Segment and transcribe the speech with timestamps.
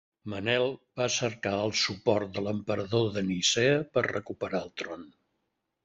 [0.33, 0.63] Manel
[1.01, 5.11] va cercar el suport de l'emperador de Nicea per recuperar el tron.